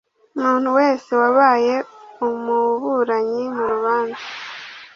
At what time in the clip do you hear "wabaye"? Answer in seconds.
1.21-1.75